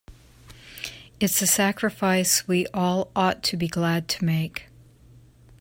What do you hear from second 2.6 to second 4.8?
all ought to be glad to make.